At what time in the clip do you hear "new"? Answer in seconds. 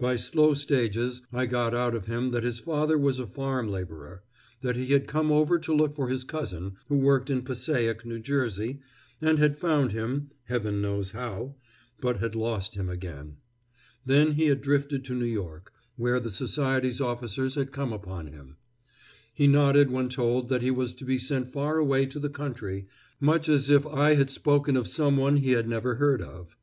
8.06-8.18, 15.14-15.26